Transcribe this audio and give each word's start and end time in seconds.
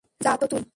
যা 0.21 0.33
তো 0.37 0.45
তুই। 0.47 0.63